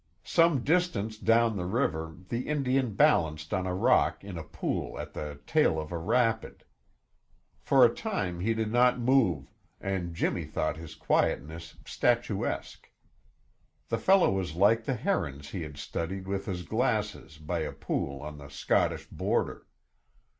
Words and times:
Some 0.25 0.63
distance 0.63 1.15
down 1.15 1.55
the 1.57 1.67
river, 1.67 2.15
the 2.29 2.47
Indian 2.47 2.95
balanced 2.95 3.53
on 3.53 3.67
a 3.67 3.75
rock 3.75 4.23
in 4.23 4.35
a 4.35 4.41
pool 4.43 4.97
at 4.99 5.13
the 5.13 5.39
tail 5.45 5.79
of 5.79 5.91
a 5.91 5.97
rapid. 5.99 6.63
For 7.61 7.85
a 7.85 7.93
time 7.93 8.39
he 8.39 8.55
did 8.55 8.71
not 8.71 8.97
move 8.99 9.53
and 9.79 10.15
Jimmy 10.15 10.43
thought 10.45 10.75
his 10.77 10.95
quietness 10.95 11.77
statuesque. 11.85 12.89
The 13.89 13.99
fellow 13.99 14.31
was 14.31 14.55
like 14.55 14.85
the 14.85 14.95
herons 14.95 15.49
he 15.51 15.61
had 15.61 15.77
studied 15.77 16.27
with 16.27 16.47
his 16.47 16.63
glasses 16.63 17.37
by 17.37 17.59
a 17.59 17.71
pool 17.71 18.23
on 18.23 18.39
the 18.39 18.49
Scottish 18.49 19.05
border. 19.05 19.67